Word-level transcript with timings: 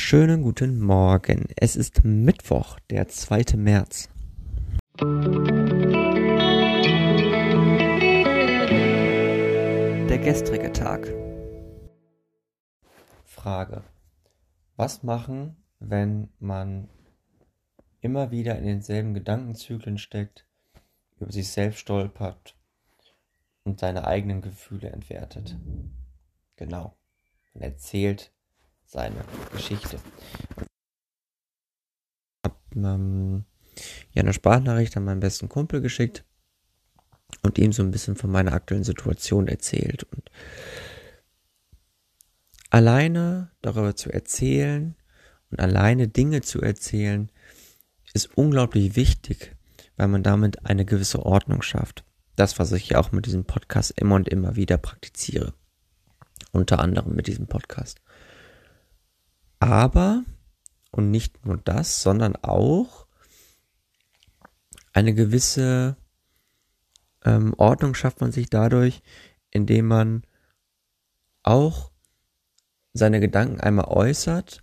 wunderschönen 0.00 0.40
guten 0.40 0.80
Morgen. 0.80 1.46
Es 1.56 1.76
ist 1.76 2.04
Mittwoch, 2.04 2.80
der 2.88 3.08
2. 3.08 3.58
März. 3.58 4.08
Der 10.08 10.18
gestrige 10.18 10.72
Tag. 10.72 11.06
Frage. 13.26 13.84
Was 14.76 15.02
machen, 15.02 15.62
wenn 15.80 16.30
man 16.38 16.88
immer 18.00 18.30
wieder 18.30 18.56
in 18.56 18.64
denselben 18.64 19.12
Gedankenzyklen 19.12 19.98
steckt, 19.98 20.46
über 21.18 21.30
sich 21.30 21.48
selbst 21.48 21.78
stolpert 21.80 22.56
und 23.64 23.78
seine 23.78 24.06
eigenen 24.06 24.40
Gefühle 24.40 24.88
entwertet? 24.88 25.58
Genau. 26.56 26.96
Man 27.52 27.62
erzählt 27.64 28.32
seine 28.90 29.24
Geschichte. 29.52 29.98
Ich 32.42 32.50
habe 32.50 32.56
ähm, 32.74 33.44
ja 34.12 34.22
eine 34.22 34.32
Sprachnachricht 34.32 34.96
an 34.96 35.04
meinen 35.04 35.20
besten 35.20 35.48
Kumpel 35.48 35.80
geschickt 35.80 36.24
und 37.42 37.58
ihm 37.58 37.72
so 37.72 37.82
ein 37.82 37.92
bisschen 37.92 38.16
von 38.16 38.30
meiner 38.30 38.52
aktuellen 38.52 38.84
Situation 38.84 39.46
erzählt. 39.46 40.02
Und 40.04 40.30
alleine 42.70 43.52
darüber 43.62 43.94
zu 43.94 44.12
erzählen 44.12 44.96
und 45.50 45.60
alleine 45.60 46.08
Dinge 46.08 46.40
zu 46.42 46.60
erzählen, 46.60 47.30
ist 48.12 48.36
unglaublich 48.36 48.96
wichtig, 48.96 49.54
weil 49.96 50.08
man 50.08 50.24
damit 50.24 50.66
eine 50.66 50.84
gewisse 50.84 51.24
Ordnung 51.24 51.62
schafft. 51.62 52.04
Das, 52.34 52.58
was 52.58 52.72
ich 52.72 52.88
ja 52.88 52.98
auch 52.98 53.12
mit 53.12 53.26
diesem 53.26 53.44
Podcast 53.44 53.92
immer 53.92 54.16
und 54.16 54.28
immer 54.28 54.56
wieder 54.56 54.78
praktiziere. 54.78 55.54
Unter 56.50 56.80
anderem 56.80 57.14
mit 57.14 57.28
diesem 57.28 57.46
Podcast. 57.46 58.00
Aber, 59.60 60.24
und 60.90 61.10
nicht 61.10 61.46
nur 61.46 61.58
das, 61.58 62.02
sondern 62.02 62.34
auch 62.36 63.06
eine 64.92 65.14
gewisse 65.14 65.96
ähm, 67.24 67.54
Ordnung 67.56 67.94
schafft 67.94 68.20
man 68.20 68.32
sich 68.32 68.50
dadurch, 68.50 69.02
indem 69.50 69.86
man 69.86 70.22
auch 71.42 71.90
seine 72.92 73.20
Gedanken 73.20 73.60
einmal 73.60 73.86
äußert, 73.86 74.62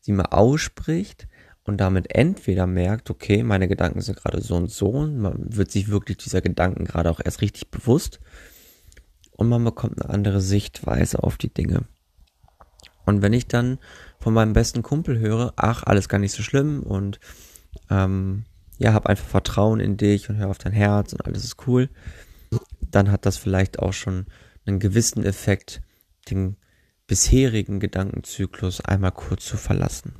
sie 0.00 0.12
mal 0.12 0.26
ausspricht 0.26 1.28
und 1.64 1.78
damit 1.78 2.14
entweder 2.14 2.66
merkt, 2.66 3.10
okay, 3.10 3.42
meine 3.42 3.68
Gedanken 3.68 4.00
sind 4.00 4.18
gerade 4.18 4.40
so 4.40 4.56
und 4.56 4.70
so 4.70 4.88
und 4.88 5.18
man 5.18 5.56
wird 5.56 5.70
sich 5.70 5.88
wirklich 5.88 6.16
dieser 6.16 6.40
Gedanken 6.40 6.84
gerade 6.84 7.10
auch 7.10 7.20
erst 7.22 7.42
richtig 7.42 7.70
bewusst 7.70 8.18
und 9.30 9.48
man 9.48 9.62
bekommt 9.62 10.02
eine 10.02 10.12
andere 10.12 10.40
Sichtweise 10.40 11.22
auf 11.22 11.36
die 11.36 11.52
Dinge. 11.52 11.84
Und 13.08 13.22
wenn 13.22 13.32
ich 13.32 13.48
dann 13.48 13.78
von 14.20 14.34
meinem 14.34 14.52
besten 14.52 14.82
Kumpel 14.82 15.18
höre, 15.18 15.54
ach, 15.56 15.82
alles 15.82 16.10
gar 16.10 16.18
nicht 16.18 16.32
so 16.32 16.42
schlimm 16.42 16.82
und 16.82 17.20
ähm, 17.88 18.44
ja, 18.76 18.92
hab 18.92 19.06
einfach 19.06 19.26
Vertrauen 19.26 19.80
in 19.80 19.96
dich 19.96 20.28
und 20.28 20.36
hör 20.36 20.48
auf 20.48 20.58
dein 20.58 20.74
Herz 20.74 21.14
und 21.14 21.24
alles 21.24 21.42
ist 21.42 21.66
cool, 21.66 21.88
dann 22.82 23.10
hat 23.10 23.24
das 23.24 23.38
vielleicht 23.38 23.78
auch 23.78 23.94
schon 23.94 24.26
einen 24.66 24.78
gewissen 24.78 25.24
Effekt, 25.24 25.80
den 26.30 26.58
bisherigen 27.06 27.80
Gedankenzyklus 27.80 28.82
einmal 28.82 29.12
kurz 29.12 29.46
zu 29.46 29.56
verlassen. 29.56 30.14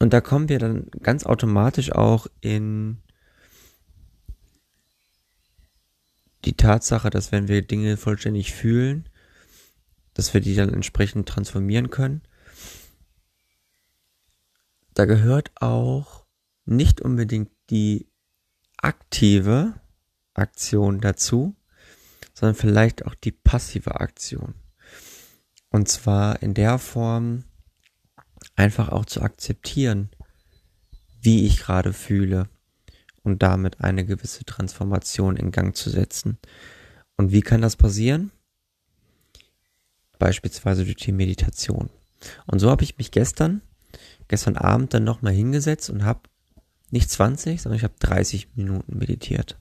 Und 0.00 0.12
da 0.12 0.20
kommen 0.20 0.48
wir 0.48 0.58
dann 0.58 0.88
ganz 1.02 1.24
automatisch 1.24 1.92
auch 1.92 2.26
in 2.40 2.98
die 6.46 6.56
Tatsache, 6.56 7.10
dass 7.10 7.32
wenn 7.32 7.48
wir 7.48 7.62
Dinge 7.62 7.96
vollständig 7.96 8.52
fühlen, 8.52 9.08
dass 10.14 10.32
wir 10.32 10.40
die 10.40 10.54
dann 10.54 10.72
entsprechend 10.72 11.28
transformieren 11.28 11.90
können. 11.90 12.22
Da 14.94 15.04
gehört 15.04 15.50
auch 15.60 16.24
nicht 16.64 17.02
unbedingt 17.02 17.50
die 17.68 18.08
aktive 18.78 19.74
Aktion 20.32 21.00
dazu, 21.00 21.54
sondern 22.32 22.54
vielleicht 22.54 23.04
auch 23.04 23.14
die 23.14 23.32
passive 23.32 24.00
Aktion. 24.00 24.54
Und 25.68 25.88
zwar 25.88 26.42
in 26.42 26.54
der 26.54 26.78
Form 26.78 27.44
einfach 28.54 28.88
auch 28.88 29.04
zu 29.04 29.20
akzeptieren, 29.20 30.10
wie 31.20 31.46
ich 31.46 31.58
gerade 31.58 31.92
fühle 31.92 32.48
und 33.26 33.42
damit 33.42 33.80
eine 33.80 34.06
gewisse 34.06 34.44
Transformation 34.44 35.36
in 35.36 35.50
Gang 35.50 35.76
zu 35.76 35.90
setzen. 35.90 36.38
Und 37.16 37.32
wie 37.32 37.40
kann 37.40 37.60
das 37.60 37.74
passieren? 37.74 38.30
Beispielsweise 40.18 40.84
durch 40.84 40.96
die 40.96 41.12
Meditation. 41.12 41.90
Und 42.46 42.60
so 42.60 42.70
habe 42.70 42.84
ich 42.84 42.98
mich 42.98 43.10
gestern, 43.10 43.62
gestern 44.28 44.56
Abend 44.56 44.94
dann 44.94 45.02
nochmal 45.02 45.32
hingesetzt 45.32 45.90
und 45.90 46.04
habe 46.04 46.20
nicht 46.90 47.10
20, 47.10 47.60
sondern 47.60 47.78
ich 47.78 47.84
habe 47.84 47.94
30 47.98 48.54
Minuten 48.54 48.96
meditiert. 48.96 49.58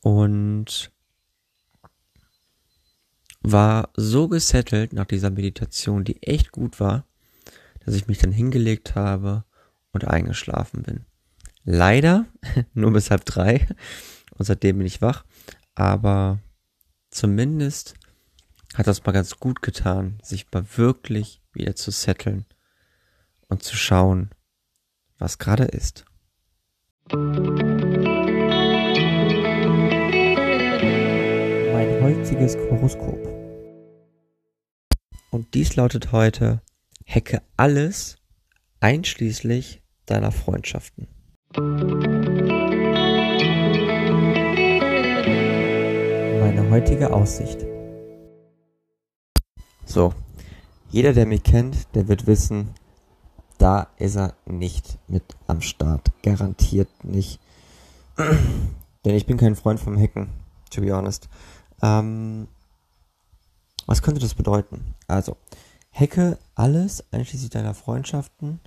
Und 0.00 0.90
war 3.42 3.90
so 3.94 4.26
gesettelt 4.26 4.92
nach 4.92 5.06
dieser 5.06 5.30
Meditation, 5.30 6.04
die 6.04 6.22
echt 6.24 6.50
gut 6.50 6.80
war, 6.80 7.06
dass 7.84 7.94
ich 7.94 8.08
mich 8.08 8.18
dann 8.18 8.32
hingelegt 8.32 8.96
habe 8.96 9.44
und 9.92 10.06
eingeschlafen 10.06 10.82
bin. 10.82 11.06
Leider 11.64 12.26
nur 12.74 12.92
bis 12.92 13.10
halb 13.10 13.24
drei 13.24 13.66
und 14.36 14.44
seitdem 14.44 14.78
bin 14.78 14.86
ich 14.86 15.02
wach. 15.02 15.24
Aber 15.74 16.38
zumindest 17.10 17.94
hat 18.74 18.86
das 18.86 19.04
mal 19.04 19.12
ganz 19.12 19.36
gut 19.38 19.62
getan, 19.62 20.18
sich 20.22 20.46
mal 20.52 20.64
wirklich 20.76 21.42
wieder 21.52 21.74
zu 21.74 21.90
setteln 21.90 22.46
und 23.48 23.62
zu 23.62 23.76
schauen, 23.76 24.30
was 25.18 25.38
gerade 25.38 25.64
ist. 25.64 26.04
Mein 31.72 32.00
heutiges 32.00 32.56
Horoskop. 32.56 33.18
Und 35.30 35.54
dies 35.54 35.76
lautet 35.76 36.12
heute, 36.12 36.62
hacke 37.06 37.42
alles 37.56 38.16
einschließlich 38.80 39.82
deiner 40.06 40.32
Freundschaften. 40.32 41.08
Meine 41.56 42.30
heutige 46.70 47.12
Aussicht. 47.12 47.66
So, 49.84 50.14
jeder, 50.90 51.12
der 51.12 51.26
mich 51.26 51.42
kennt, 51.42 51.92
der 51.96 52.06
wird 52.06 52.28
wissen, 52.28 52.70
da 53.58 53.88
ist 53.96 54.14
er 54.16 54.34
nicht 54.46 54.96
mit 55.08 55.24
am 55.48 55.60
Start. 55.60 56.12
Garantiert 56.22 56.88
nicht. 57.02 57.40
Denn 59.04 59.16
ich 59.16 59.26
bin 59.26 59.36
kein 59.36 59.56
Freund 59.56 59.80
vom 59.80 59.98
Hacken, 60.00 60.28
to 60.70 60.82
be 60.82 60.94
honest. 60.94 61.28
Ähm, 61.82 62.46
was 63.86 64.02
könnte 64.02 64.20
das 64.20 64.34
bedeuten? 64.34 64.94
Also, 65.08 65.36
hacke 65.90 66.38
alles, 66.54 67.02
einschließlich 67.10 67.50
deiner 67.50 67.74
Freundschaften, 67.74 68.60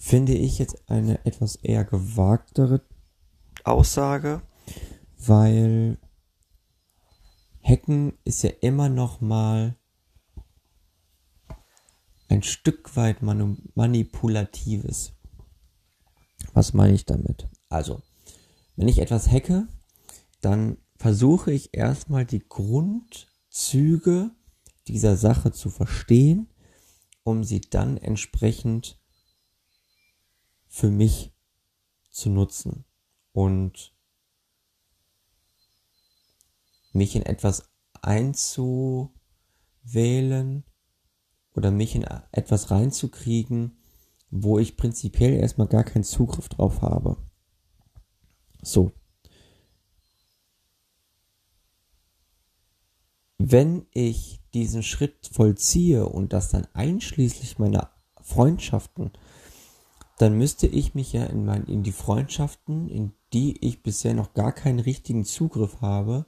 finde 0.00 0.32
ich 0.32 0.58
jetzt 0.58 0.90
eine 0.90 1.24
etwas 1.26 1.56
eher 1.56 1.84
gewagtere 1.84 2.80
Aussage, 3.64 4.40
weil 5.18 5.98
Hacken 7.62 8.14
ist 8.24 8.42
ja 8.42 8.50
immer 8.62 8.88
noch 8.88 9.20
mal 9.20 9.76
ein 12.28 12.42
Stück 12.42 12.96
weit 12.96 13.18
manipulatives. 13.22 15.12
Was 16.54 16.72
meine 16.72 16.94
ich 16.94 17.04
damit? 17.04 17.48
Also, 17.68 18.00
wenn 18.76 18.88
ich 18.88 19.00
etwas 19.00 19.30
hacke, 19.30 19.68
dann 20.40 20.78
versuche 20.96 21.52
ich 21.52 21.74
erstmal 21.74 22.24
die 22.24 22.48
Grundzüge 22.48 24.30
dieser 24.88 25.18
Sache 25.18 25.52
zu 25.52 25.68
verstehen, 25.68 26.48
um 27.22 27.44
sie 27.44 27.60
dann 27.60 27.98
entsprechend 27.98 28.99
für 30.70 30.88
mich 30.88 31.34
zu 32.10 32.30
nutzen 32.30 32.86
und 33.32 33.92
mich 36.92 37.16
in 37.16 37.22
etwas 37.22 37.70
einzuwählen 38.00 39.12
oder 41.54 41.70
mich 41.72 41.94
in 41.94 42.04
etwas 42.32 42.70
reinzukriegen, 42.70 43.76
wo 44.30 44.58
ich 44.58 44.76
prinzipiell 44.76 45.34
erstmal 45.34 45.66
gar 45.66 45.84
keinen 45.84 46.04
Zugriff 46.04 46.48
drauf 46.48 46.82
habe. 46.82 47.16
So. 48.62 48.92
Wenn 53.38 53.86
ich 53.92 54.40
diesen 54.54 54.84
Schritt 54.84 55.28
vollziehe 55.32 56.06
und 56.06 56.32
das 56.32 56.50
dann 56.50 56.68
einschließlich 56.74 57.58
meiner 57.58 57.90
Freundschaften 58.20 59.10
dann 60.20 60.36
müsste 60.36 60.66
ich 60.66 60.94
mich 60.94 61.14
ja 61.14 61.24
in, 61.24 61.46
mein, 61.46 61.64
in 61.64 61.82
die 61.82 61.92
Freundschaften, 61.92 62.90
in 62.90 63.12
die 63.32 63.56
ich 63.66 63.82
bisher 63.82 64.12
noch 64.12 64.34
gar 64.34 64.52
keinen 64.52 64.78
richtigen 64.78 65.24
Zugriff 65.24 65.80
habe, 65.80 66.26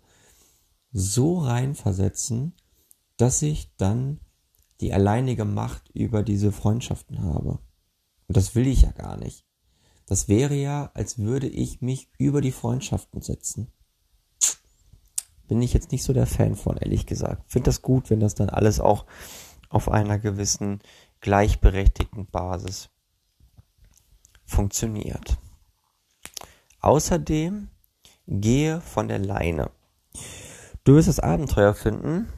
so 0.93 1.41
reinversetzen, 1.41 2.55
dass 3.19 3.43
ich 3.43 3.77
dann 3.77 4.19
die 4.81 4.95
alleinige 4.95 5.45
Macht 5.45 5.91
über 5.91 6.23
diese 6.23 6.53
Freundschaften 6.53 7.23
habe. 7.23 7.59
Und 8.29 8.37
das 8.39 8.55
will 8.55 8.67
ich 8.67 8.81
ja 8.81 8.93
gar 8.93 9.19
nicht. 9.19 9.45
Das 10.07 10.27
wäre 10.27 10.55
ja, 10.55 10.91
als 10.95 11.19
würde 11.19 11.49
ich 11.49 11.83
mich 11.83 12.09
über 12.17 12.41
die 12.41 12.51
Freundschaften 12.51 13.21
setzen. 13.21 13.73
Bin 15.49 15.61
ich 15.61 15.75
jetzt 15.75 15.93
nicht 15.93 16.05
so 16.05 16.15
der 16.15 16.27
Fan 16.27 16.57
von, 16.57 16.79
ehrlich 16.79 17.05
gesagt. 17.05 17.45
Finde 17.47 17.67
das 17.67 17.83
gut, 17.83 18.09
wenn 18.09 18.21
das 18.21 18.35
dann 18.35 18.49
alles 18.49 18.81
auch 18.81 19.05
auf 19.69 19.91
einer 19.91 20.19
gewissen 20.19 20.81
gleichberechtigten 21.21 22.27
Basis 22.31 22.89
funktioniert. 24.53 25.39
Außerdem 26.81 27.69
gehe 28.29 28.81
von 28.81 29.09
der 29.09 29.19
Leine. 29.19 29.71
Du 30.85 30.95
wirst 30.95 31.09
das 31.09 31.21
Abenteuer 31.21 31.75
finden, 31.75 32.29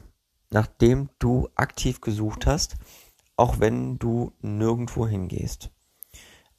nachdem 0.49 1.09
du 1.19 1.49
aktiv 1.55 2.01
gesucht 2.01 2.45
hast, 2.45 2.75
auch 3.37 3.59
wenn 3.59 3.99
du 3.99 4.31
nirgendwo 4.41 5.07
hingehst. 5.07 5.71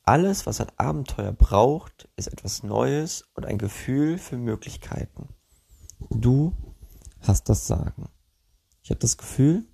Alles, 0.03 0.47
was 0.47 0.61
ein 0.61 0.71
Abenteuer 0.77 1.33
braucht, 1.33 2.09
ist 2.17 2.29
etwas 2.29 2.63
Neues 2.63 3.25
und 3.35 3.47
ein 3.47 3.59
Gefühl 3.59 4.19
für 4.19 4.37
Möglichkeiten. 4.37 5.29
Du 6.11 6.53
hast 7.21 7.49
das 7.49 7.67
Sagen. 7.67 8.09
Ich 8.83 8.91
habe 8.91 9.01
das 9.01 9.17
Gefühl, 9.17 9.65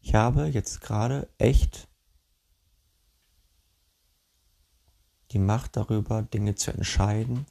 ich 0.00 0.14
habe 0.14 0.46
jetzt 0.46 0.80
gerade 0.80 1.28
echt 1.36 1.88
die 5.32 5.38
Macht 5.38 5.76
darüber, 5.76 6.22
Dinge 6.22 6.54
zu 6.54 6.72
entscheiden 6.72 7.46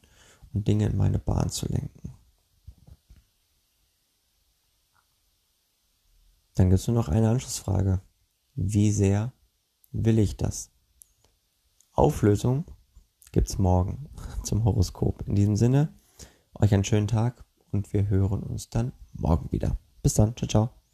und 0.53 0.67
Dinge 0.67 0.87
in 0.87 0.97
meine 0.97 1.19
Bahn 1.19 1.49
zu 1.49 1.67
lenken. 1.67 2.13
Dann 6.55 6.69
gibt 6.69 6.79
es 6.79 6.87
nur 6.87 6.95
noch 6.95 7.09
eine 7.09 7.29
Anschlussfrage. 7.29 8.01
Wie 8.55 8.91
sehr 8.91 9.33
will 9.91 10.19
ich 10.19 10.37
das? 10.37 10.71
Auflösung 11.91 12.65
gibt's 13.31 13.57
morgen 13.57 14.09
zum 14.43 14.63
Horoskop. 14.63 15.27
In 15.27 15.35
diesem 15.35 15.57
Sinne, 15.57 15.93
euch 16.53 16.73
einen 16.73 16.85
schönen 16.85 17.07
Tag 17.07 17.43
und 17.71 17.91
wir 17.91 18.07
hören 18.07 18.43
uns 18.43 18.69
dann 18.69 18.93
morgen 19.13 19.51
wieder. 19.51 19.77
Bis 20.01 20.13
dann, 20.13 20.35
ciao, 20.37 20.47
ciao. 20.47 20.84